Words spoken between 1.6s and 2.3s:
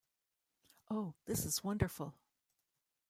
wonderful!